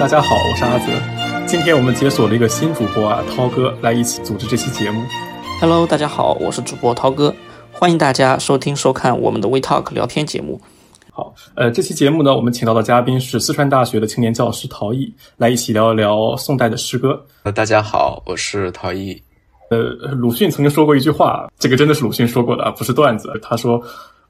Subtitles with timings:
[0.00, 1.46] 大家好，我是阿泽。
[1.46, 5.04] 今天我们解锁了一个新主播啊，涛哥来一起组织这期节目。
[5.60, 7.34] Hello，大家好，我是主播涛哥，
[7.70, 10.58] 欢迎大家收听收看我们的 We Talk 聊天节目。
[11.12, 17.22] 好，呃，这期节目呢，我们请到的嘉宾是四川大学的青年教师陶艺，来一起聊一聊宋代的诗歌。
[17.42, 19.22] 呃，大家好，我是陶艺。
[19.68, 19.80] 呃，
[20.14, 23.38] 鲁迅曾经说过一句话，这个真的是鲁迅说过的啊，不是段子。
[23.42, 23.78] 他说：“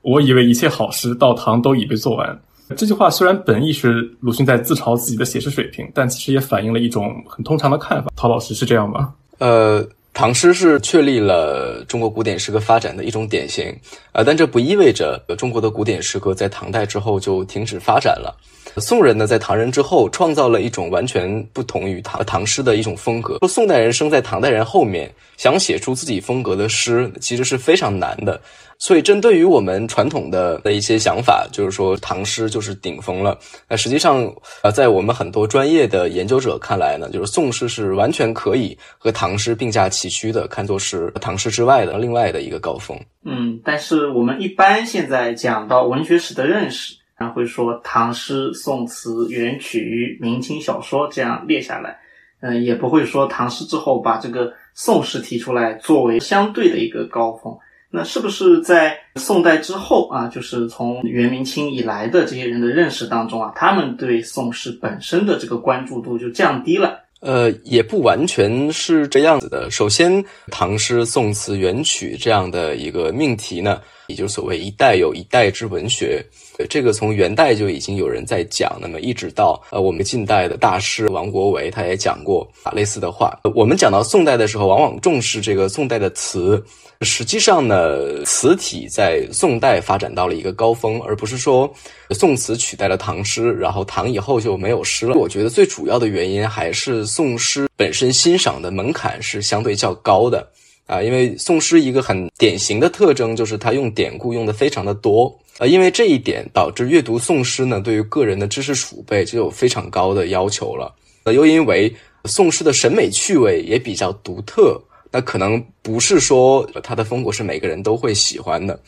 [0.02, 2.37] 我以为一切好诗到唐都已被做完。”
[2.77, 8.11] 这句话虽然本意是鲁迅在自嘲自己的写诗水平，但其实也反映了一种很通常的看法。
[8.16, 9.12] 陶老师是这样吗？
[9.38, 13.75] 呃，唐诗是确立了中国古典诗歌发展的一种典型，
[14.12, 18.37] 呃，但这不意味着中国的古典诗歌在唐代之后就停止发展了。
[18.77, 23.38] 宋人呢，在唐人之后创造了一种完全不同于唐唐诗的一种风格。
[23.41, 28.41] 说宋代人生在唐代人后面，想写出自己风格的诗，其实是非常难的。
[28.78, 33.38] 所以，针对于我们传统的的一些想法，就是说唐诗就是顶峰了。
[33.69, 42.98] 那实际上，呃，在我们很多专业的研究者看来呢，就是宋诗是完全可以和唐诗并驾齐驱的，看作是唐诗之外的另外的一个高峰。
[43.27, 46.94] 嗯，但是我们一般现在讲到文学史的认识。
[47.20, 51.98] 然后会说唐诗、宋词、元曲、明清小说这样列下来，
[52.40, 57.54] 嗯，也不会说唐诗之后把这个宋诗提出来作为相对的一个高峰。
[57.91, 67.00] 那是不是在宋代之后啊，就是从元明清以来的这些人的认识当中啊，他们对宋诗本身的这个关注度就降低了？
[67.20, 69.70] 呃，也不完全是这样子的。
[69.70, 73.78] 首先，唐诗、宋词、元曲这样的一个命题呢，
[74.11, 76.22] 也就是所谓一代有一代之文学。
[76.69, 83.38] 这个从元代就已经有人在讲，那么一直到呃我们近代的大师王国维，他也讲过啊类似的话。
[83.55, 86.62] 我们讲到宋代的时候，往往重视这个宋代的词。
[87.03, 91.72] 实际上呢，词体在宋代发展到了一个高峰，而不是说
[92.11, 95.14] 宋词取代了唐诗，然后唐以后就没有诗了。
[95.14, 100.47] 我觉得最主要的原因还是宋诗本身欣赏的门槛是相对较高的
[100.91, 110.93] 啊，因为宋诗一个很典型的特征就是它用典故用的非常的多啊，因为这一点导致阅读宋诗呢，对于个人的知识储备就有非常高的要求了。
[111.23, 114.83] 呃，又因为宋诗的审美趣味也比较独特。
[115.12, 118.81] 那可能不是说他的风格是每个人都会喜欢的，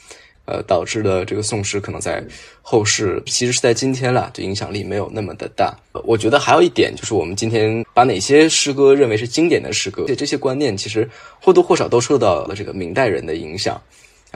[0.44, 2.24] 呃，导致的这个宋诗可能在
[2.60, 5.74] 后世，其实是在今天了，这影响力没有那么的大。
[6.04, 11.08] 我觉得还有一点就是，我们今天把哪些诗歌认为是经典的诗歌，这些观念其实
[11.40, 13.80] 或多或少都受到了这个明代人的影响。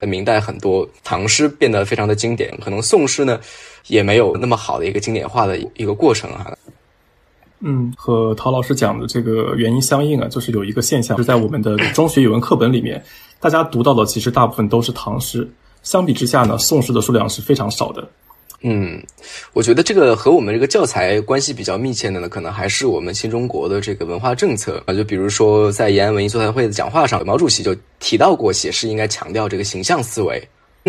[0.03, 3.41] 明代很多唐诗变得非常的经典，可能宋诗呢
[3.87, 6.53] 也没有那么好的一个经典化的一个过程啊。
[7.61, 13.03] 嗯，和陶老师讲的这个原因相应啊，就是有一个现象，是在我们的中学语文课本里面，
[13.41, 15.49] 大家读到的其实大部分都是唐诗，
[15.87, 18.07] 相比之下呢，宋诗的数量是非常少的。
[18.63, 19.01] 嗯，
[19.53, 30.43] 我觉得这个和我们这个教材关系比较密切的呢，可能还是我们新中国的这个文化政策啊，就比如说在延安文艺座谈会的讲话上，毛主席就提到过，写诗应该强调这个形象思维。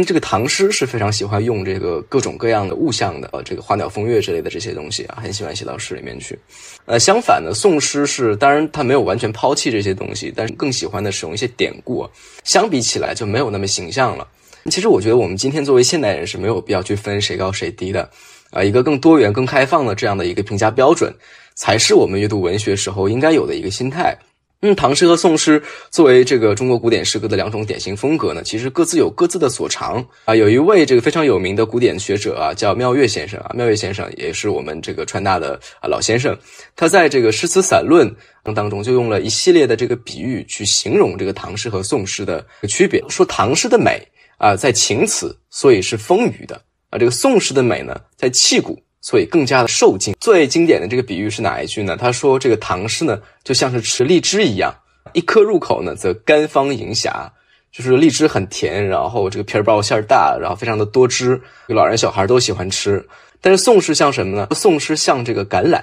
[0.06, 6.38] 这个唐诗是非常喜欢用这个各种各样的物象的，呃，这个花鸟风月之类的这些东西啊，很喜欢写到诗里面去。
[6.85, 12.08] 呃，相反呢，宋诗是当然他没有完全抛弃这些东西，但是更喜欢的使用一些典故，
[12.44, 14.28] 相比起来就没有那么形象了。
[14.69, 18.09] 其实我觉得我们今天作为现代人是没有必要去分谁高谁低的，
[18.51, 21.13] 啊，一个更多元、更开放的这样的一个评价标准，
[21.55, 24.17] 才是我们阅读文学时候应该有的一个心态。
[24.61, 25.61] 嗯，唐诗和宋诗
[25.91, 30.35] 作为这个中国古典诗歌的两种典型风格呢，其实各自有各自的所长啊。
[30.35, 33.51] 有一位这个非常有名的古典学者啊，叫妙月先生啊。
[33.53, 36.35] 妙月先生也是我们这个川大的啊老先生，
[36.75, 38.11] 他在这个诗词散论
[38.55, 44.07] 当中就用了一系列的这个比喻去形容这个唐诗和宋诗的区别，说唐诗的美
[44.38, 46.56] 啊在情辞，所以是丰腴的
[46.90, 48.81] 啊；这个宋诗的美呢在气骨。
[49.00, 50.14] 所以更加的受敬。
[50.20, 51.96] 最经典的这个比喻是哪一句呢？
[51.96, 54.74] 他说：“这个唐诗呢，就像是吃荔枝一样，
[55.14, 57.31] 一颗入口呢，则甘芳盈霞，
[57.72, 63.08] 就是荔枝很甜，然后这个皮儿薄馅儿大，然后非常的多汁，老人小孩都喜欢吃。
[63.40, 64.47] 但是宋诗像什么呢？
[64.52, 65.78] 宋诗像这个橄榄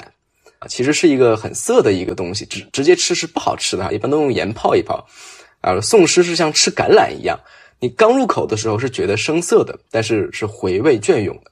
[0.58, 5.06] 啊，其实是一个很涩的一个东西，直直接吃是不好吃的，一般都用盐泡一泡。
[5.62, 7.40] 啊，宋诗是像吃橄榄一样，
[7.84, 11.50] 你刚入口的时候是觉得生涩的，但是是回味隽永的。”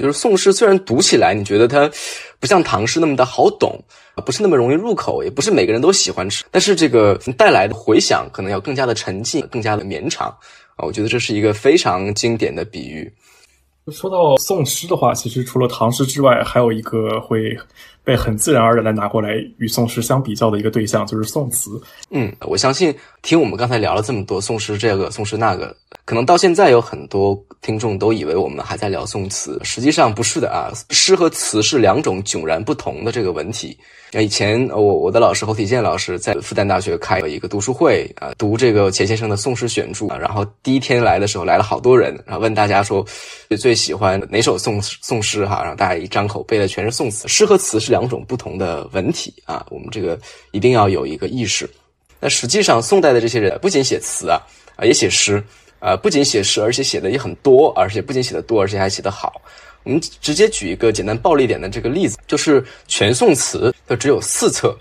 [0.00, 1.90] 就是宋诗虽然读起来你觉得它
[2.38, 3.78] 不像唐诗那么的好懂，
[4.24, 10.28] 不是那么容易入口，也不是每个人都喜欢吃，但是这个带来的回响可能要更加的沉静，更加的绵长
[10.76, 10.86] 啊！
[10.86, 13.12] 我觉得这是一个非常经典的比喻。
[13.92, 17.54] 说到宋诗的话，其实除了唐诗之外，还有一个会。
[18.10, 21.80] 被很自然而然的拿过来与宋诗相比较的一个对象就是宋词。
[22.10, 22.92] 嗯，我相信
[23.22, 33.78] 听我们刚才聊了这么多宋诗这个宋诗那个，可能到现在有很多听众都以为我们还在聊宋词，实际上不是的啊，诗和词是两种迥然不同的这个文体。
[34.12, 43.06] 那以前我我的老师侯体健老师在复旦大学开了一个读书会啊，读这个钱先生的宋诗选注啊，然后第一天来的时候来了好多人，然后问大家说
[43.48, 47.28] 最最喜欢哪首宋宋诗哈，然后大家一张口背的全是宋词。
[47.28, 50.18] 诗和词是两种不同的文体啊，我们这个
[50.50, 51.70] 一定要有一个意识。
[52.18, 54.42] 那实际上宋代的这些人不仅写词啊
[54.74, 55.40] 啊也写诗
[55.78, 59.40] 啊，不仅写诗，而且写的也很多，而且不仅写的多，而且还写得好。
[59.82, 64.76] 我们直接举一个简单暴力点的这个例子，就是全宋词它只有四册，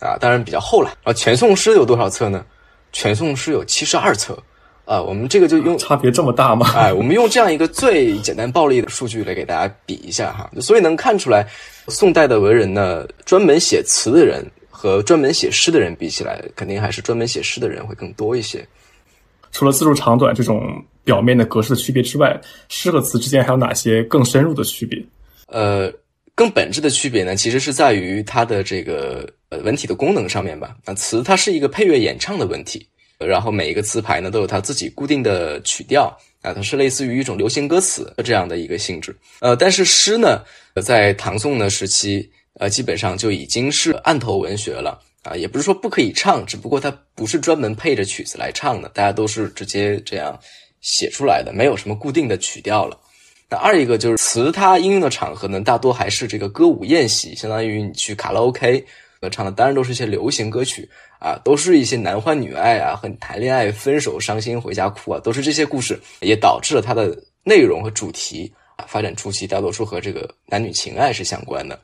[0.00, 0.96] 啊，当然比较厚了。
[1.02, 2.44] 啊，全宋诗有多少册呢？
[2.92, 4.40] 全宋诗有七十二册，
[4.84, 6.72] 啊，我们这个就用差别这么大吗？
[6.74, 10.50] 哎，我们用这样一个最简单暴力的数据来给大家比一下哈。
[10.60, 11.44] 所以能看出来，
[11.88, 18.66] 宋代的文人呢，专门写词的人和专门写诗的人比起来，肯定还是专门写诗的人会更多一些。
[19.52, 25.02] 除了字数长短这种表面的格式的区别之外，诗和词之间还有哪些更深入的区别？
[25.46, 25.92] 呃，
[26.34, 30.76] 更本质的区别呢，其实是在于它的这个呃文体的功能上面吧。
[30.84, 32.86] 那词它是一个配乐演唱的文体，
[33.18, 39.16] 然后每一个词牌呢都有它自己固定的曲调啊，它是类似于一种流行歌词这样的一个性质。
[39.40, 40.42] 呃，但是诗呢，
[40.82, 42.30] 在唐宋的时期，
[42.60, 45.00] 呃，基本上就已经是案头文学了。
[45.28, 50.38] 啊，也不是说不可以唱，只不过它不是专门配着曲子来唱的，大家都是直接这样
[50.80, 52.98] 写出来的，没有什么固定的曲调了。
[53.50, 58.84] 那二一个就是词，它应用的场合呢，大多还是这个歌舞宴席，相当于你去卡拉 OK，
[59.30, 60.88] 唱的当然都是一些流行歌曲
[61.18, 68.52] 啊，都是一些男欢女爱啊，和你谈恋爱、分手、伤心、回家哭啊，都是这些故事，也导致了它的内容和主题，
[68.86, 71.78] 发展初期大多数和这个男女情爱是相关的。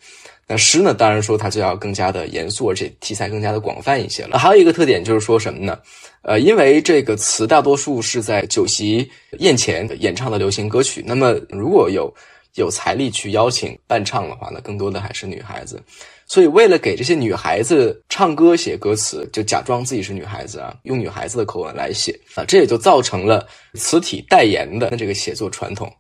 [0.46, 0.92] 那诗呢？
[0.92, 4.38] 当然说它就要更加的严肃，而且题材更加的广泛一些了。
[4.38, 5.78] 还有一个特点就是说什么呢？
[6.20, 12.14] 呃，因为这个词大多数是在酒席宴前演唱的流行歌曲，那么如果有
[12.56, 15.82] 有财力去邀请伴唱的话，那更多的还是女孩子。
[16.26, 25.90] 所以为了给这些女孩子唱歌写歌词，就假装自己是女孩子啊，用女孩子的口吻来写啊，这也就造成了词体代言的这个写作传统。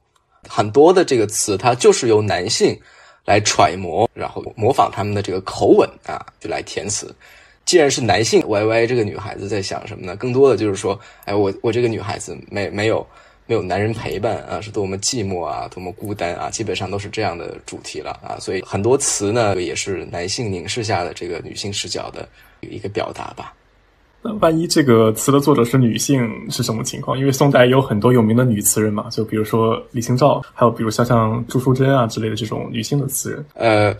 [0.48, 2.78] 很多的这个词，它就是由男性。
[3.26, 7.10] 来揣摩，然后模仿他们的这个口吻啊，就来填词。
[7.64, 10.14] 既然是男性，Y Y 这个女孩子在想什么呢？
[10.16, 13.06] 更多的就是说，哎，我我这个女孩子没没有
[13.46, 18.36] 没有男人陪伴啊，是多么寂寞啊，多么孤单啊，基本上都是这样的主题了啊。
[18.38, 22.28] 所以很多词呢，也是男性凝视下的这个女性视角的
[22.60, 23.54] 一个表达吧。
[24.26, 27.18] 那万一这个词的作者是女性是什么情况？
[27.18, 33.44] 因为宋代有很多有名的女词人嘛，就比如说李清照，还有比如像像朱淑珍啊之类的这种女性的词人。
[33.52, 33.94] 呃，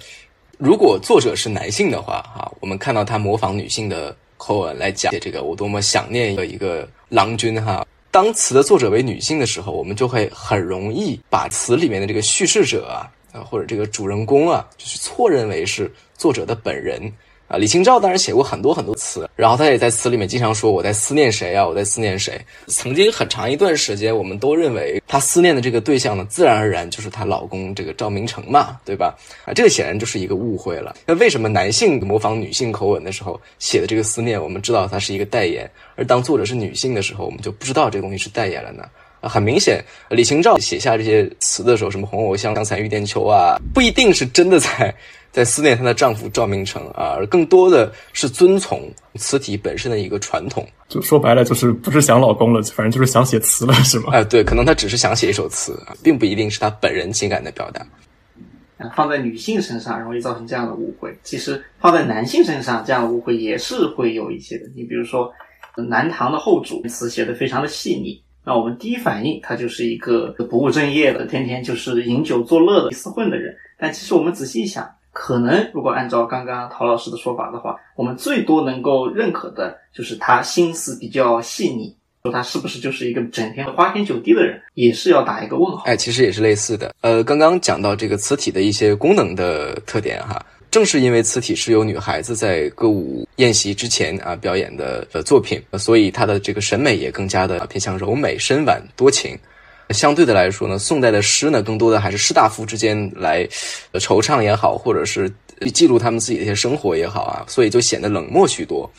[0.57, 7.87] 如果作者是男性的话，哈，我们看到他模仿女性的口吻来讲这个我多么想念一个一个郎君哈。
[8.11, 17.13] 当词的作者为女性的时候，我们就会很容易把词里面的这个叙事者啊，啊或者这个主人公啊，就是错认为是作者的本人。
[17.47, 22.41] 啊，李清照当然写过很多很多词，然后他也在词里面经常说我在思念谁啊，我在思念谁。
[22.69, 29.15] 曾经很长一段时间，我们都认为她思念的这个对象呢，自然而然就是她老公这个赵明诚嘛，对吧？
[29.45, 30.97] 啊，这个显然就是一个误会了。
[31.07, 38.85] 那为什么男性模仿女性口吻的时候写的这个思念，我们知道它是一个代言，而当作者是女性的时候，我们就不知道这个东西是代言了呢？
[39.21, 44.95] 很明显，李清照写下这些词的时候，什么红藕香香残玉簟秋啊，不一定是真的在。
[45.35, 50.65] 在思念她的丈夫赵明诚啊，而更多的是遵从词体本身的一个传统。
[50.89, 54.13] 就说白了，就是不是想老公了，反正就是想写词了，是吗？
[54.13, 57.85] 哎，对，可能她只是想写一首词啊，并不一定是她本人情感的表达。
[58.95, 64.67] 放在女性身上容易造成这样的误会，其实放在男性身上这样的误会也是会有一些的。
[64.77, 65.33] 你比如说，
[65.77, 73.53] 南唐的后主词写的非常的细腻，那我们第一反应他就是一个不务正业的，天天就是饮酒作乐的厮混的人。
[73.77, 74.89] 但其实我们仔细一想。
[75.15, 81.97] 可能，如果按照刚刚陶老师的说法的话，我们最多能够认可的就是他心思比较细腻。
[82.25, 85.85] 说他是不是就是一个整天花天酒地的人，也是要打一个问号。
[85.85, 86.95] 哎，其实也是类似的。
[87.03, 99.39] 呃，刚刚讲到这个词体的一些功能的特点哈，正是因为词体是由女孩子在歌舞宴席之前啊表演的呃作品，所以她的这个审美也更加的偏向柔美、深婉、多情。
[99.91, 103.47] 相对的来说呢，宋代的诗呢，更多的还是士大夫之间来
[103.95, 105.31] 惆怅也好，或者是
[105.73, 108.91] 记录他们自己的一些生活也好啊，所以就显得冷漠许多，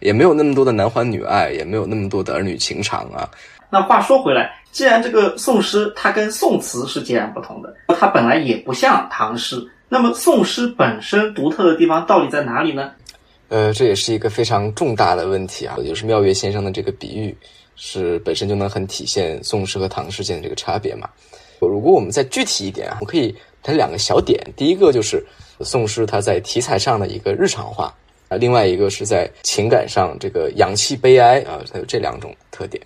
[0.00, 3.28] 也没有那么多的男欢女爱，也没有那么多的儿女情长啊。
[3.70, 9.56] 那话说回来，既然这个宋诗它跟宋词是截然不同的，它本来也不像唐诗，
[9.88, 12.90] 那么宋诗本身独特的地方到底在哪里呢？
[13.48, 17.34] 呃，这也是一个非常重大的问题啊，就是妙月先生的这个比喻
[17.76, 21.08] 是本身就能很体现宋诗和唐诗间的这个差别嘛。
[21.60, 25.24] 如果我们再具体一点啊，我可以谈两个小点，第一个就是
[25.60, 27.94] 宋诗它在题材上的一个日常化
[28.28, 32.82] 啊，另外一个是在情感上这个氧气悲哀啊，它有这两种特点。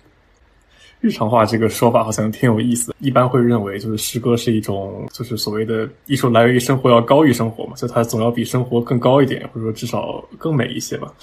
[0.99, 11.13] 日常化这个说法好像挺有意思，一般会认为就是诗歌是一种就是所谓的艺术来源于生活要高于生活嘛，就它总要比生活更高一点，或者说至少更美一些吧。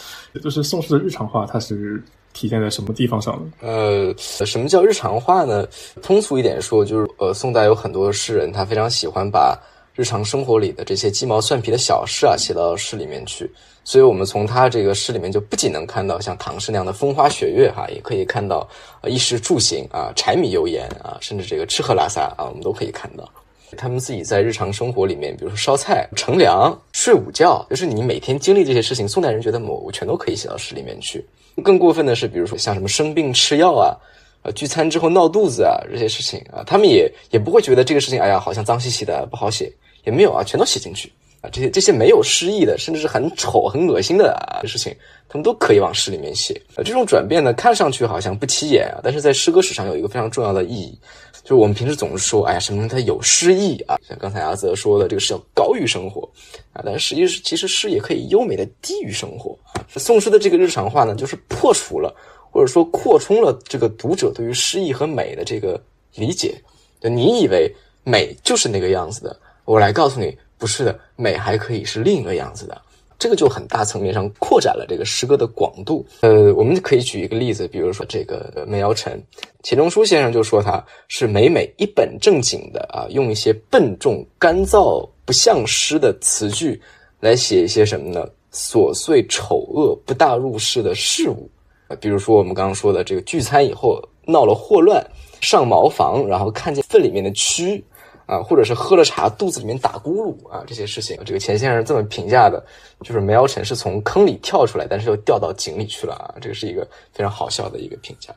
[0.43, 2.01] 就是宋诗的日常化，它是
[2.35, 3.51] 体现在什么地方上呢？
[3.63, 5.67] 呃，什么叫日常化呢？
[6.03, 9.59] 通俗一点说，就是呃，宋代有很多诗人，他非常喜欢把
[9.95, 13.51] 日常生活里的这些鸡毛蒜皮的小事啊写到诗里面去。
[13.85, 18.67] 所以，我们从他这个诗里面就不仅能看到像唐诗那样的风花雪月哈，也可以看到
[19.05, 23.31] 衣食住行啊、柴米油盐啊，甚至这个吃喝拉撒啊，我们都可以看到。
[23.77, 31.25] 他们自己在日常生活里面，比如说烧菜、乘凉、睡午觉，就是你每天经历这些事情，宋代人觉得我我全都可以写到诗里面去。
[31.63, 33.97] 更过分的是，比如说像什么生病吃药啊、
[34.43, 39.73] 呃聚餐之后闹肚子啊这些事情啊，他们也也不会觉得这个事情哎呀好像脏兮兮的不好写，
[40.05, 41.49] 也没有啊，全都写进去啊。
[41.51, 44.95] 这些这些没有诗意的，甚至是很丑、很恶心的事情，
[45.29, 46.61] 他们都可以往诗里面写。
[46.77, 50.99] 呃，这种转变呢，看上去好像不起眼啊，但是在诗歌史上有一个非常重要的意义，
[51.45, 56.29] 就我们平时总是说，哎呀，什么它有诗意啊，像刚才阿泽说的，这个是要高于生活
[56.73, 59.85] 啊，但是实际是其实诗也可以优美的低于生活啊。
[59.89, 62.15] 宋诗的这个日常化呢，就是破除了
[62.51, 65.81] 或者说扩充了这个读者对于诗意和美的这个
[66.15, 66.61] 理解。
[67.01, 67.71] 就你以为
[68.03, 70.37] 美就是那个样子的，我来告诉你。
[70.57, 72.81] 不是的，美还可以是另一个样子的，
[73.19, 76.05] 这个就很大层面上扩展了这个诗歌的广度。
[76.21, 79.19] 呃，我们可以举一个例子，比如说这个《梅尧臣》，
[79.63, 86.81] 钱钟书先生就说他是每每一本正经的啊，用一些笨重、干燥、不像诗的词句
[87.21, 88.29] 来写一些什么呢？
[88.53, 91.51] 琐碎、丑恶、不大入世的事物
[91.89, 95.05] 啊，比如说我们刚刚说的这个聚餐以后闹了霍乱，
[95.41, 97.83] 上茅房，然后看见粪里面的蛆。
[98.27, 102.65] 啊，或者是喝了茶肚子里面打咕噜啊，这些事情，这个钱先生这么评价的，
[103.03, 108.35] 就是梅尧臣是从坑里跳出来，但是又掉到井里去了啊，这个是一个非常好笑的一个评价。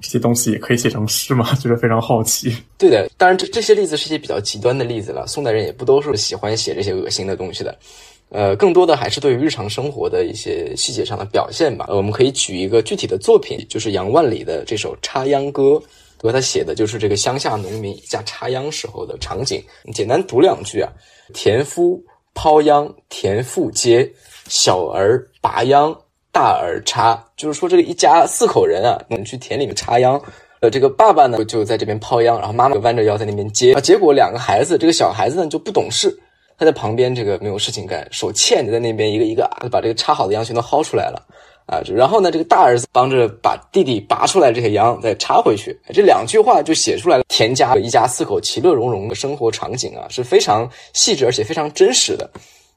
[0.00, 1.52] 这些东西也可以写成诗吗？
[1.60, 2.56] 就是非常好奇。
[2.78, 5.26] 对的，当然这这些例子是一些比较极端的例子了。
[5.26, 7.76] 宋代人也不都是喜欢写这些恶心的东西的，
[8.30, 11.84] 呃，更多的还是对于日常生活的一些细节上的表现吧。
[11.88, 15.62] 我们可以举一个具体的作品，就是杨万里的这首《插秧歌》。
[16.20, 19.62] 和他写的就是这个乡下农民一家插秧时候的场景。
[19.92, 20.90] 简单读两句啊：
[21.32, 22.02] 田夫
[22.34, 24.10] 抛秧，田妇接，
[24.48, 25.96] 小儿拔秧，
[26.32, 27.22] 大儿插。
[27.36, 30.20] 就是说这个一家四口人啊，们去田里面插秧。
[30.60, 33.74] 呃，这个爸爸呢就在这边抛秧，然后妈妈弯着腰在那边接。
[33.74, 36.12] 啊，结果两个孩子，这个小孩子呢就不懂事，
[36.58, 41.24] 他在旁边这个没有事情干，手欠着在那边一个一个啊把这个插好的秧全都薅出来了。
[41.68, 52.30] 啊，然后呢，这个大儿子帮着把弟弟拔出来这些羊再插回去，这两句话就写出来了田家一家四口其乐融融的生活场景啊，是非常细致而且非常真实的，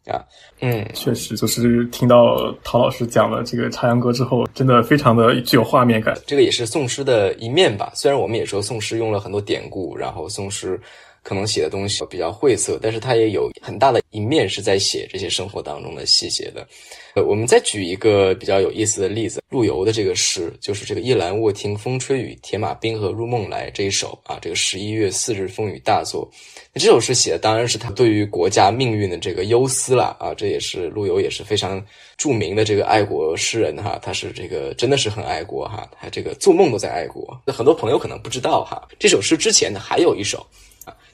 [0.08, 0.20] 啊，
[0.60, 6.14] 嗯，确实，就是听到陶老师讲了这个插秧歌之后，真的非常的具有画面感。
[6.28, 10.78] 这个也是宋诗的一面吧，虽然我们也说宋诗用了很多典故，然后宋诗。
[11.24, 16.68] 可能写的东西比较晦涩，但是他也有很大的一面是在写这些生活当中的细节的。
[17.14, 26.30] 呃，我们再举一个比较有意思的例子，陆游的这个诗，就是这个“夜阑卧听风吹雨，铁马冰河入梦来”这一首啊，这个十一月四日风雨大作。
[26.74, 31.86] 那这首诗写的当然是他对于国家命运的这个忧思了啊，这也是陆游也是非常
[32.16, 37.38] 著名的这个爱国诗人哈，他是这个真的是很爱国哈，他这个做梦都在爱国。
[37.46, 40.48] 那很多朋友可能不知道哈，这首诗之前呢还有一首。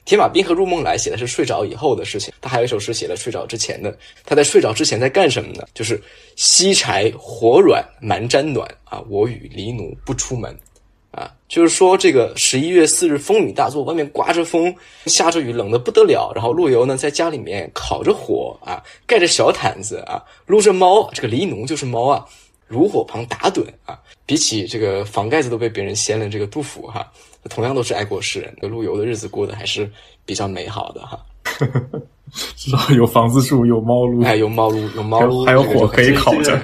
[0.08, 3.94] 铁马冰河入梦来写的是睡着以后的事情，他还有一首诗写了睡着之前的。
[4.24, 5.62] 他在睡着之前在干什么呢？
[5.74, 6.02] 就是
[6.34, 10.58] 吸柴火软蛮毡暖啊，我与狸奴不出门
[11.10, 11.30] 啊。
[11.46, 14.74] 就是说这个十一月四日风雨大作，外面刮着风，
[15.04, 16.32] 下着雨，冷的不得了。
[16.34, 22.24] 然后陆游呢在家里面烤着火啊，盖着小毯子啊，撸着猫，这个狸奴就是猫啊，
[22.66, 24.00] 炉火旁打盹啊。
[24.24, 27.12] 比起这个房盖子都被别人掀了，这个杜甫哈。
[27.50, 29.90] 同样都是爱国诗人，陆游的日子过得还是
[30.24, 31.18] 比较美好的哈。
[32.56, 36.60] 至少有房子住，有猫撸，哎，有猫撸，有猫撸，还有火可以烤着。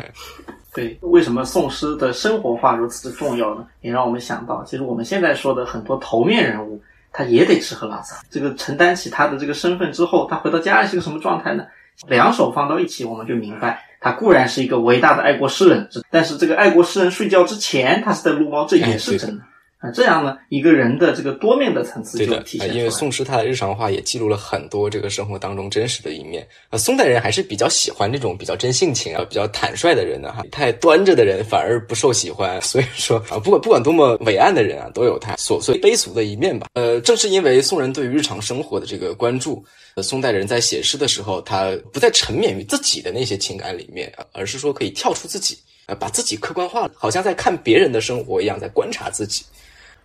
[0.75, 3.65] 对，为什么宋诗的生活化如此的重要呢？
[3.81, 6.79] 也让我们想到，其实我们现在说的很多头面人物，
[7.13, 8.17] 他也得吃喝拉撒。
[8.29, 11.65] 这个承担起他的这个身份之后，他回到家里是个什么状态呢？
[12.09, 19.45] 两手放到一起，我们就明白，他固然是一个伟大的爱国诗人，但是这个爱国诗人睡觉之前，他是在撸猫，这也是真的。
[19.85, 22.79] 啊，这样呢，一个人的这个多面的层次就体现出来。
[22.79, 26.47] 因为宋诗它的日常化也记录了很多这个生活当中真实的一面。
[26.71, 32.59] 啊，宋代人还是比较喜欢这种比较真性情啊、比较坦率的人的哈，太端着的人反而不受喜欢。
[32.63, 36.69] 所以说啊，不管不管多么伟岸的人啊，都有他琐碎卑俗的一面吧。
[36.73, 39.63] 呃，正是因为宋人对于日常生活的这个关注，
[39.97, 49.45] 呃，宋代人在写诗的时候，他不再沉湎于自己的那些情感里面，啊而是说可以跳出自己，呃，把自己客观化，好像在看别人的生活一样，在观察自己。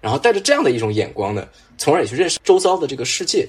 [0.02, 3.48] 然后带着这样的一种眼光呢，从而也去认识周遭的这个世界。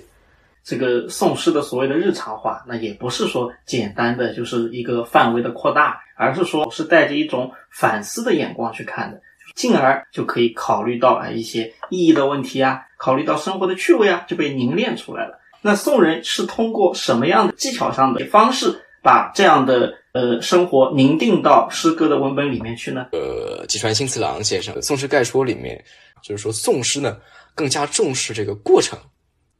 [0.63, 9.21] 这个宋诗的所谓的日常化，那也不是说简单的就是一个范围的扩大，而是说是带着一种反思的眼光去看的，
[9.55, 15.41] 进而就可以考虑到啊一些意义的问题啊，考虑到生活的趣味啊，就被凝练出来了。
[15.63, 23.07] 那宋人是通过什么样的技巧上的方式，把这样的呃生活凝定到诗歌的文本里面去呢？
[23.13, 25.83] 呃，吉川新次郎先生《宋诗概说》里面
[26.23, 27.19] 就是说，宋诗呢
[27.55, 28.99] 更加重视这个过程，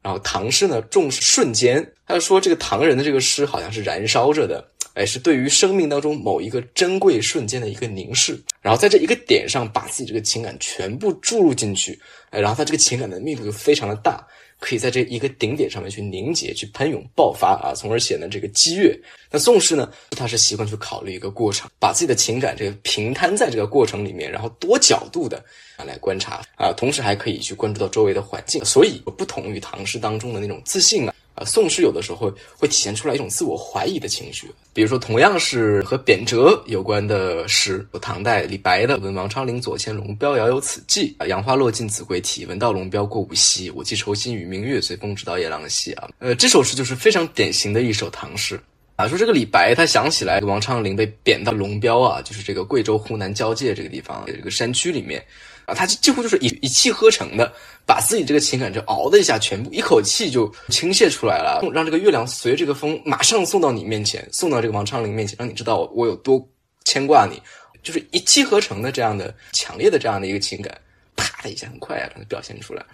[0.03, 1.93] 然后唐诗呢重视瞬间。
[2.07, 12.01] 他就说，这个唐人的这个诗好像是燃烧着的，哎，是对于生命当中某一个珍贵瞬间的一个凝视，然后在这一个点上把自己这个情感全部注入进去，
[12.31, 14.27] 哎，然后他这个情感的密度就非常的大。
[14.61, 18.97] 可以在这一个顶点上面去凝结、去喷涌、爆发啊，从而显得这个激越。
[19.31, 25.43] 那宋诗呢，他是习惯去考虑一个过程，把自己的情感这个平摊在这个过程里面，然后多角度的
[25.77, 28.65] 啊来观察啊，同时还可以去关注到周围的环境。
[28.65, 31.15] 所以不同于唐诗当中的那种自信啊。
[31.45, 46.09] 宋诗有的时候会体现出来一种自我怀疑的情绪，比如说同样是和贬谪有关的诗，有唐代李白的“闻王昌龄左迁龙标，遥有此寄”，啊，杨花落尽子规啼，闻道龙标过五溪，我寄愁心与明月，随风直到夜郎西啊。
[46.19, 48.61] 呃，这首诗就是非常典型的一首唐诗
[48.97, 49.09] 啊。
[49.09, 55.25] 说这个李白他想起来王昌龄被贬到龙标啊，就是这个贵州湖南交界这个地方这个山区里面。
[55.71, 57.53] 啊，他几乎就是一一气呵成的，
[57.87, 66.45] 把自己这个情感就熬的一下，全部一口气就倾泻出来了，让这个月亮随这个风马上送到你面前，送到这个王昌龄面前，让你知道我有多
[66.85, 67.41] 牵挂你，
[67.83, 70.77] 就是一气呵成的这样的强烈的这样的一个情感，
[71.15, 72.85] 啪的一下很快啊，表现出来。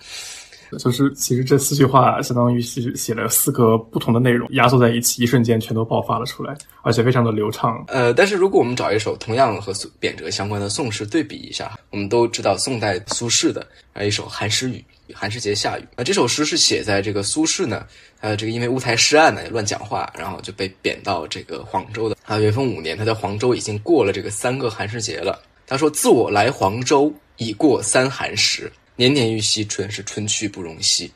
[0.78, 7.85] 就是其实这四句话相当于是写了四个不同的内容，压缩在一起，一瞬间全都爆发了出来，而且非常的流畅。
[7.88, 15.85] 呃，但是如果我们找一首同样和贬谪相关的宋诗对比一下，我们都知道宋代苏轼的啊一首《寒食雨》，寒食节下雨。
[15.96, 17.85] 那这首诗是写在这个苏轼呢，
[18.20, 22.16] 呃，这个因为乌台诗案呢乱讲话，然后就被贬到这个黄州的。
[22.24, 25.40] 啊，元丰五年，他在黄州已经过了这个三个寒食节了。
[25.68, 31.12] 他说：“自我来黄州，已过三寒食。”年年欲惜春，是春去不容惜。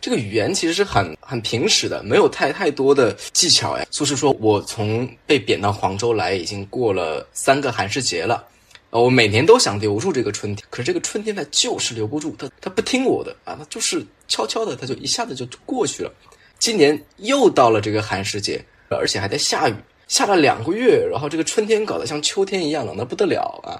[0.00, 3.86] 这个语言其实是很很平实的，没有太太多的技巧呀。
[3.90, 8.44] 苏轼说：“我从被贬到黄州来，已经过了三个寒食节了。
[8.88, 16.10] 我每年都想留住这个春天，可是这个春天它就是留不住，它它不听我的啊，它就是悄悄的，它就一下子就过去了。
[16.58, 19.74] 今年又到了这个寒食节，而且还在下雨，
[20.08, 23.78] 下了两个月，然后这个春天搞得像秋天一样冷得不得了啊。”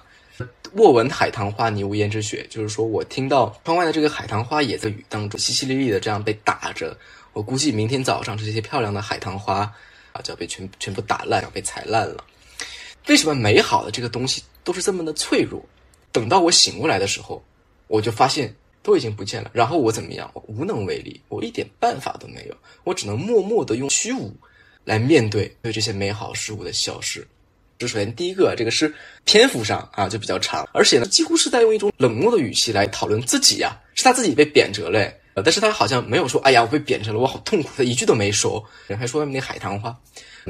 [0.74, 2.46] 卧闻海棠花，拟无言之雪。
[2.48, 6.96] 就是说我听到窗外的这个海棠花也在雨当中淅淅沥沥的这样被打着。
[7.32, 9.72] 我估计明天早上这些漂亮的海棠花
[10.12, 12.24] 啊就要被全全部打烂，要被踩烂了。
[13.08, 15.64] 为什么美好的这个东西都是这么的脆弱？
[16.12, 17.42] 等到我醒过来的时候，
[17.86, 19.50] 我就发现都已经不见了。
[19.54, 20.30] 然后我怎么样？
[20.34, 22.56] 我无能为力，我一点办法都没有。
[22.84, 24.32] 我只能默默的用虚无
[24.84, 27.26] 来面对对这些美好事物的消失。
[27.80, 35.00] 这首先第一个，这个是篇幅上啊就比较长，而且呢几乎是在用一种冷漠的语气来讨论自己呀，是他自己被贬谪了，
[35.32, 38.62] 呃，但是他好像没有说，哎呀，我被贬谪了，我好痛苦，他一句都没说，
[38.98, 39.98] 还说外面那海棠花，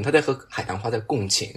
[0.03, 1.49] 他在和海棠花在共情，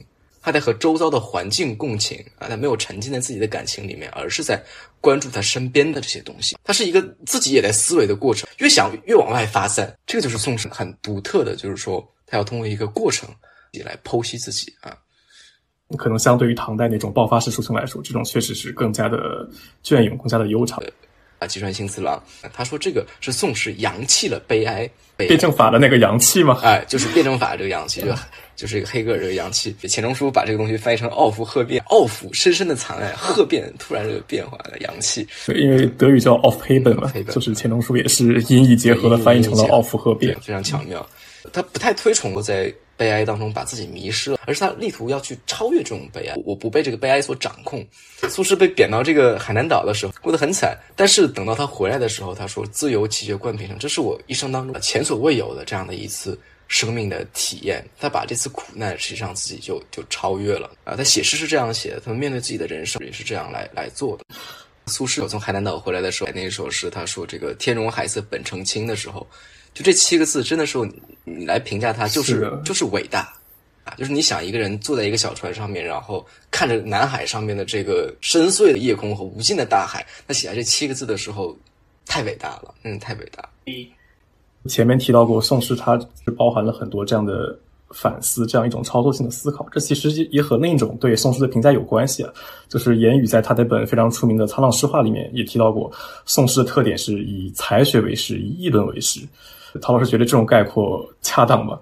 [0.43, 4.63] 他在和周遭的环境共情啊，他没有沉浸在自己的感情里面，而是在
[5.01, 13.27] 关注他身边的这些东西，他是一个自己也在思维的过程，越想越往外发散，这个就是宋诗很独特的，就是说他要通过一个过程
[13.83, 14.95] 来剖析自己啊。
[15.97, 19.47] 可能相对于唐代那种爆发式抒情来说，这种确实是更加的
[19.81, 20.81] 隽永，更加的悠长。
[21.39, 26.59] 啊，吉川新次郎他说这个是宋诗扬弃了悲哀，辩证法的那个阳气吗？
[26.63, 28.15] 哎，就是辩证法这个阳气，就
[28.55, 29.75] 就是一个黑格尔这个阳气。
[29.89, 35.27] 钱钟书把这个东西翻译成奥弗赫变，奥弗深深的藏在赫变突然这个变化的阳气。
[35.53, 41.05] 因为德语叫 off heben 嘛，就是钱钟书也是音译结合的翻译成了奥弗赫变，非常巧妙。
[41.51, 42.73] 他不太推崇在。
[42.95, 46.35] 悲哀当中把自己迷失了，而是他力图要去超越这种悲哀。
[46.45, 47.85] 我不被这个悲哀所掌控。
[48.29, 50.77] 苏轼被贬到这个海南岛的时候，过得很惨。
[50.95, 60.95] 但是等到他回来的时候，他说：“自由奇绝冠平生，这是我一生当中前所未有的这样的一次生命的体验。”他把这次苦难实际上自己就就超越了啊！
[60.95, 64.23] 他写诗是这样写的，他面对自己的人生也是这样来来做的。
[64.87, 69.25] 苏轼从海南岛回来的时候，那一首诗，他说这个“天容海色本澄清”的时候，
[69.73, 70.85] 就这七个字，真的时候
[71.23, 73.33] 你来评价他，就是是就是伟大
[73.83, 73.93] 啊！
[73.97, 81.57] 就是你想一个人坐在一个小船上面，然后看着南海上面的这个深邃的夜空和无尽的大海，他写下这七个字的时候，
[82.05, 83.49] 太伟大了，嗯，太伟大。
[84.69, 87.57] 前面提到过，宋诗它是包含了很多这样的
[87.89, 89.67] 反思，这样一种操作性的思考。
[89.71, 92.31] 这其实也和另一种对宋诗的评价有关系啊。
[92.69, 95.91] 就是言语在他那本非常出名的《沧浪诗话》里面也提到过，
[96.25, 99.19] 宋诗的特点是以才学为师，以议论为师。
[99.81, 101.79] 陶老师觉得这种概括恰当吗？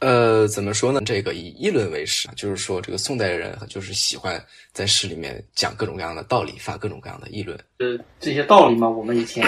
[0.00, 1.00] 呃，怎么说呢？
[1.04, 4.40] 这个以议论为师，就是说这个宋代人就是喜欢
[4.72, 7.58] 在诗里面讲各种各样的道理，发各种各样的议论。
[7.78, 9.44] 呃，这些道理嘛，我们以前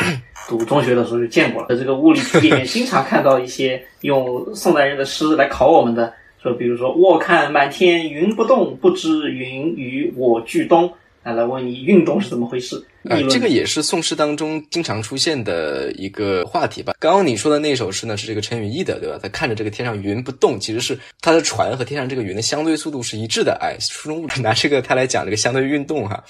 [0.49, 1.69] 读中学的时候就见过了。
[1.69, 12.77] 在这个物理题里面，经常看到一些用宋代人的诗来考我们的，说比如说“卧看满天云不动，不知云与我俱东”，啊，来问你运动是怎么回事？
[13.03, 16.95] 议呃，这个也是宋诗当中经常出现的一个话题吧。
[16.99, 19.19] 刚刚你说的那首诗呢，是这个陈与义的，对吧？
[19.23, 23.59] 他看着这个天上云不动，其实是他的船和天上这个云的相对速度是一致的。
[23.61, 26.25] 哎，初中物理 拿这个他来讲这个相对运动哈。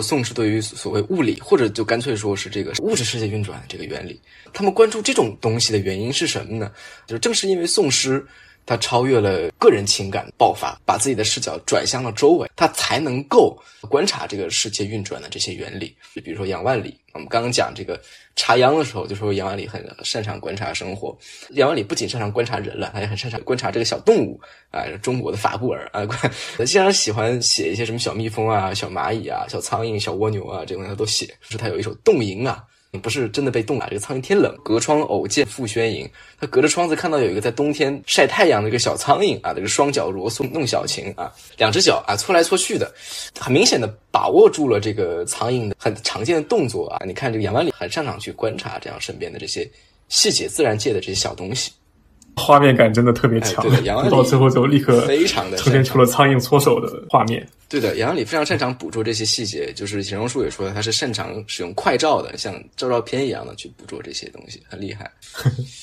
[0.00, 4.20] 宋诗对于所谓物理，或者就干脆说是这个物质世界运转这个原理，
[4.52, 6.72] 他们关注这种东西的原因是什么呢？
[7.06, 8.24] 就是正是因为宋诗。
[8.64, 15.94] 他超越了个人情感爆发，把自己的视角转向了周围，他才能够观察这个世界运转的这些原理。
[16.14, 18.00] 就比如说杨万里，我们刚刚讲这个
[18.36, 21.16] 插秧的时候，就说杨万里很擅长观察生活。
[21.50, 26.06] 杨万里不仅擅长观察人了，他也很擅长观察这个小动物啊，中国的法布尔啊，
[26.56, 31.26] 他经常喜欢写一些什么小蜜蜂啊、小蚂蚁啊、小苍蝇、小蜗牛啊，这种他都写。
[31.26, 32.64] 就是他有一首《冻蝇》啊。
[33.00, 36.06] 不是真的被冻了，这个苍蝇天冷，隔窗偶见傅宣吟。
[36.38, 42.92] 他隔着窗子看到有一个在冬天晒太阳的一个小苍蝇啊，这个双脚罗嗦弄小情啊，两只脚啊搓来搓去的，
[43.40, 47.02] 很明显的把握住了这个苍蝇的很常见的动作啊。
[47.06, 49.66] 你看这个杨万里很擅长去观察这样身边的这些
[50.10, 51.72] 细节，自然界的这些小东西。
[52.36, 53.64] 画面感真的特别强，
[54.10, 57.46] 到最后就立刻非常的呈现出了苍蝇搓手的画面。
[57.68, 65.10] 对的，杨万里非常擅长捕捉这些细节，就是形容书也说他是擅长使用快照的，像照照片一样的去捕捉这些东西，很厉害。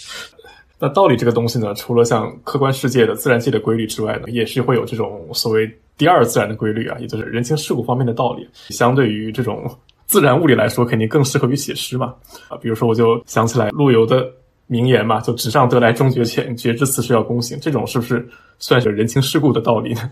[0.79, 8.47] 那道理这个东西呢，除了像客观世界的自然界的规律之外呢，也是会有这种所谓第二自然的规律啊，也就是人情世故方面的道理。
[8.69, 9.69] 相对于这种
[10.07, 12.13] 自然物理来说，肯定更适合于写诗嘛。
[12.47, 14.31] 啊，比如说我就想起来陆游的。
[14.69, 17.59] 名言嘛，就纸上得来终觉浅，绝知此事要躬行。
[17.59, 18.25] 这种是不是
[18.59, 20.09] 算是人情世故的道理呢？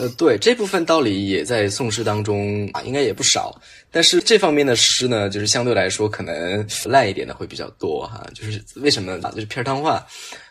[0.00, 3.54] 呃，对，这部分道理也在宋诗当中啊，应该也不少。
[3.90, 8.26] 但是这方面的诗呢，就是相对来说可能烂一点的会比较多哈。
[8.34, 9.30] 就是为什么呢？
[9.34, 10.04] 就是片儿汤话。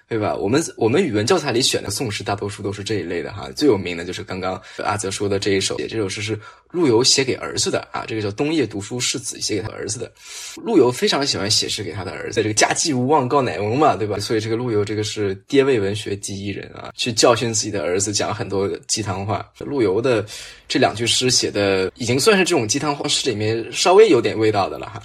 [0.10, 0.34] 对吧？
[0.34, 3.50] 我们我们语文教材里选的宋诗，大多数都是这一类的哈。
[3.56, 6.40] 最有名的就是刚刚阿泽说的这一首，这首诗是
[6.72, 8.06] 陆游写给儿子的啊。
[8.08, 10.10] 这个叫《冬夜读书示子》，写给他儿子的。
[10.56, 14.18] 陆游非常喜欢写诗给他的儿子，这个家祭无忘告乃翁嘛，对吧？
[14.18, 19.46] 所以这个陆游这个是爹味文学第一人啊，去教训自己的儿子，讲了很多鸡汤话。
[19.60, 20.26] 陆游的
[20.70, 25.04] 这两句诗写的已经算是这种鸡汤话诗里面稍微有点味道的了哈。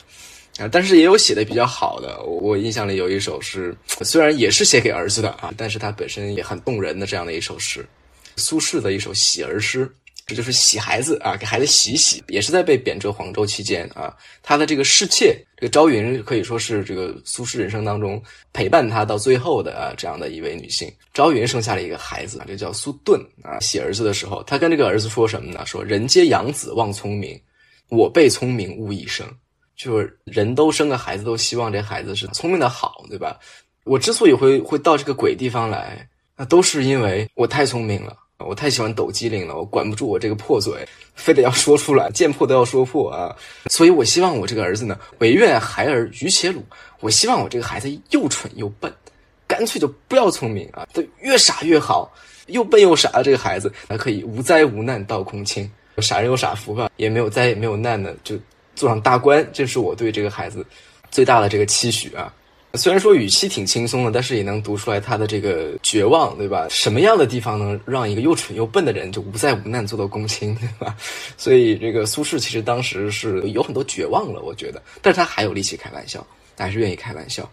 [0.58, 7.86] 啊，但是也有写的比较好的，我印象里有一首是，虽然也是写给儿子的啊，但是它本身也很动人的这样的一首诗，
[8.36, 9.90] 苏轼的一首喜儿诗，
[10.26, 25.64] 这就是喜孩子啊，给孩子洗洗，也是在被贬谪黄州期间啊，他的这个侍妾这个朝云可以说是这个苏轼人生当中陪伴他到最后的啊这样的一位女性，朝云生下了一个孩子，这叫苏顿啊，喜儿子的时候，他跟这个儿子说什么呢？
[25.64, 27.40] 说人皆养子望聪明，
[27.88, 29.26] 我辈聪明误一生。
[29.82, 33.36] 就是人都生个孩子，都希望这孩子是聪明的好，对吧？
[33.82, 43.34] 我之所以会会到这个鬼地方来，那都是因为我太聪明了，我太喜欢抖机灵了，我管不住我这个破嘴，非得要说出来，见破都要说破啊！
[43.70, 46.62] 所以我希望我这个儿子呢，唯愿孩儿愚且鲁。
[47.00, 48.94] 我希望我这个孩子又蠢又笨，
[49.48, 52.08] 干脆就不要聪明啊，他越傻越好，
[52.46, 55.68] 又笨又傻的这个孩子，他可以无灾无难到空清，
[55.98, 58.38] 傻人有傻福吧，也没有灾也没有难的就。
[58.82, 60.66] 坐上大官，这是我对这个孩子
[61.08, 62.34] 最大的这个期许啊。
[62.74, 66.66] 虽然说语气挺轻松的，但是也能读出来他的这个绝望，对吧？
[66.68, 70.96] 什么样的地方能让一个又蠢又笨的人就无灾无难做到公卿，对吧？
[71.36, 76.26] 所以这个苏轼其实当时是有很多绝望了，我觉得，但是他还有力气开玩笑，
[76.58, 77.48] 还是愿意开玩笑。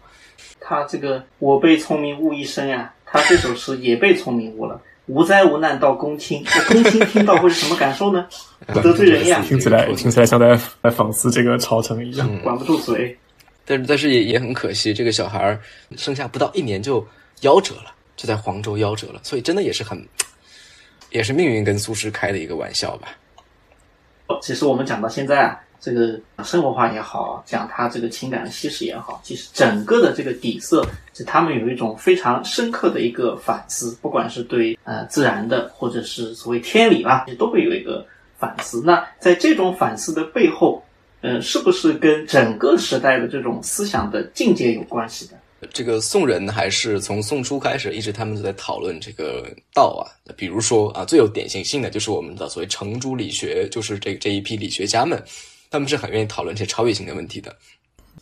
[0.60, 4.82] 他这个我被聪明误一生呀，他这首诗也被聪明误了。
[5.10, 8.28] 无灾无难到公卿，公卿听到会是什么感受呢？
[8.76, 9.44] 得罪人呀！
[9.44, 13.18] 听起来听起来像在在讽刺这个朝臣一样，管不住嘴。
[13.66, 15.60] 但是但是也也很可惜，这个小孩儿
[15.98, 17.02] 生下不到一年就
[17.42, 19.20] 夭折了，就在黄州夭折了。
[19.24, 20.00] 所以真的也是很，
[21.10, 23.08] 也是命运跟苏轼开的一个玩笑吧。
[24.44, 38.06] 其实我们讲到现在啊，这个生活化也好，讲他这个情感的稀释也好，其实整个的这个底色是他们有一种非常深刻的一个反思，不管是对呃自然的，或者是所谓天理吧，都会有一个
[38.38, 38.82] 反思。
[38.86, 40.84] 那在这种反思的背后，
[41.22, 45.34] 嗯，是不是跟整个时代的这种思想的境界有关系的？
[45.74, 50.08] 这个宋人还是从宋初开始，一直他们都在讨论这个道啊。
[50.38, 55.22] 比如说啊，最有典型性的就是我们的所谓程朱理学，就是这这一批理学家们。
[55.70, 57.56] 他们是很愿意讨论这些超越性的问题的。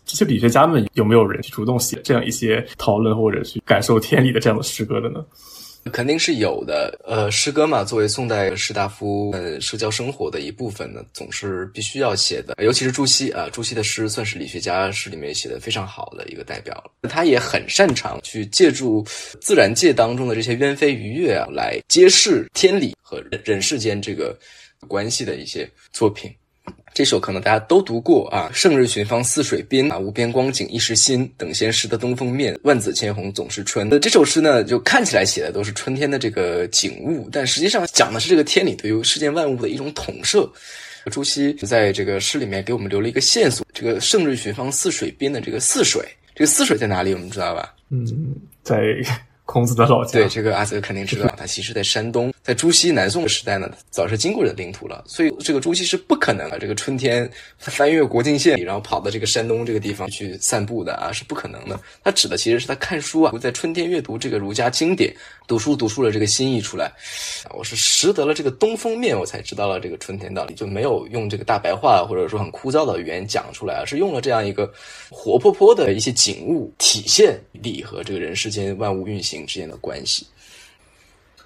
[0.06, 5.26] 这些理学家们有没有人去主动写这样一些讨论或者去感受天理的这样的诗歌的呢？
[5.94, 7.00] 肯定是有的。
[7.06, 12.56] 呃，诗歌嘛，作为宋代士大夫呃社交生活的一部分呢，总是必须要写的。
[12.62, 17.10] 尤其是朱熹啊，朱熹的诗算是理学家诗里面写的非常好的一个代表了。
[17.10, 19.02] 他也很擅长去借助
[19.40, 24.38] 自然界当中的这些鸢飞鱼跃啊，来揭示天理和人人世间这个
[24.90, 26.30] 关系的一些作品。
[26.98, 31.32] 这首可能大家都读过啊，“胜日寻芳泗水滨，啊，无边光景一时新。
[31.38, 40.52] 等闲识得东风面，万紫千红总是春。”那这首诗呢，就看起来写的都是春天的这个景物，但实际上讲的是这个天理对于世间万物的一种统摄。
[41.12, 46.02] 朱熹在这个诗里面给我们留了一个线索：这个“胜日寻芳泗水滨”的这个泗水，
[46.34, 47.14] 这个泗水在哪里？
[47.14, 47.76] 我们知道吧？
[47.92, 48.04] 嗯，
[48.64, 48.76] 在。
[49.48, 61.78] 孔子的老家，对这个阿泽肯定知道，他其实在山东，在朱熹南宋的时代呢，早是经过的领土了，所以这个朱熹是不可能啊，这个春天翻越国境线，然后跑到这个山东这个地方去散步的啊，是不可能的。
[62.02, 65.14] 他指的其实是他看书啊，在春天阅读这个儒家经典，
[65.46, 66.90] 读书读出了这个心意出来。
[67.54, 74.72] 我是识得了这个东风面，我才知道了这个春天道理，就没有用这个大白话或者说很枯燥的语言讲出来，而是用了这样一个
[75.10, 79.46] 活泼泼的一些景物，体现理和这个人世间万物运行。
[79.46, 80.26] 之间的关系，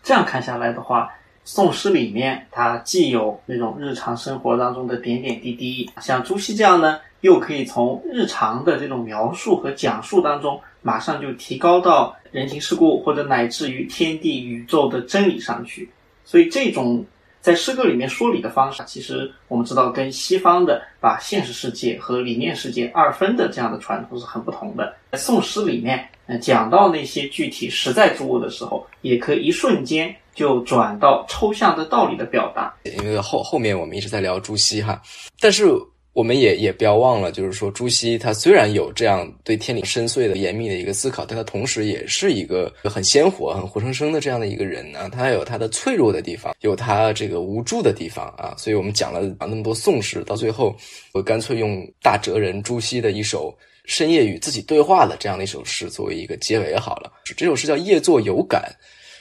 [0.04, 1.12] 这样看下来的话，
[1.44, 15.90] 宋诗里面它既有那种日常生活当中的点点滴滴，像朱熹这样呢，又可以从日常的这种描述和讲述当中，马上就提高到人情世故或者乃至于天地宇宙的真理上去，
[16.26, 17.06] 所以这种。
[17.42, 24.96] 在诗歌里面说理的方式，其实我们知道跟西方的把现实世界和理念世界二分的这样的传统是很不同的。
[25.12, 26.08] 在宋诗里面，
[26.40, 32.74] 讲到那些具体实在之物的时候，也可以一瞬间就转到抽象的道理的表达。
[32.84, 35.02] 因为后后面我们一直在聊朱熹哈，
[35.40, 35.66] 但是。
[36.14, 45.10] 我们也也不要忘了，就是说，朱熹他虽然有这样对天理深邃的严密的一个思考，但他同时也是一个很鲜活、很活生生的这样的一个人呢。
[45.10, 48.54] 他有他的脆弱的地方，有他这个无助的地方啊。
[48.58, 50.76] 所以我们讲了讲那么多宋诗，到最后，
[51.14, 57.10] 我干脆用大哲人朱熹的一首深夜与自己对话的这样的一首诗作为一个结尾好了。
[57.38, 58.70] 这首诗叫《夜作有感》，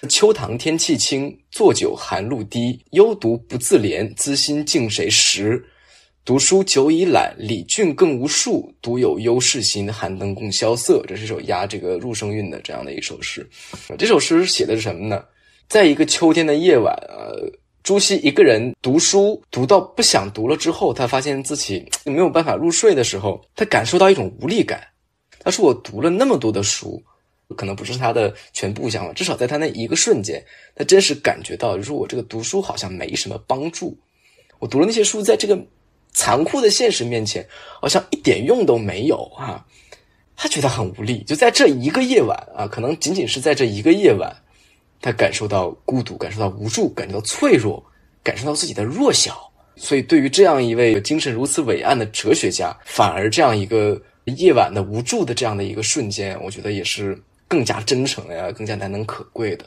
[0.09, 5.65] 秋堂天气清，坐酒寒露滴，幽独不自怜，资心敬谁识？
[6.31, 8.73] 读书久已懒，李俊更无数。
[8.81, 11.05] 独有幽士心，寒灯共萧瑟。
[11.09, 13.45] 这是一首押这个入声韵的这样的一首诗。
[13.99, 15.25] 这首诗写的是什么呢？
[15.67, 17.51] 在一个秋天的夜晚，呃，
[17.83, 24.81] 朱熹一个人读书，读到不想读了之后，他发现自己没有办法入睡的时候，他感受到一种无力感。
[25.41, 27.03] 他说：“我读了那么多的书，
[27.57, 30.41] 可能不是他的全部想法，至少在他那一个瞬间，
[30.77, 33.99] 他真实感觉到，就是我这个读书好像没什么帮助。
[34.61, 35.61] 我读了那些书，在这个。”
[36.13, 37.47] 残酷的现实面前，
[37.81, 39.65] 好像一点用都没有啊！
[40.37, 41.23] 他觉得很无力。
[41.25, 44.35] 就在这一个夜晚啊，可能仅仅是在这一个夜晚，
[45.01, 47.83] 他感受到孤独，感受到无助，感受到脆弱，
[48.23, 49.51] 感受到自己的弱小。
[49.77, 57.19] 所以，对于这样一位精神如此伟岸的哲学家，反而这样一个夜晚的无助的这样的一个瞬间，我觉得也是
[57.49, 59.65] 更加真诚呀，更加难能可贵的。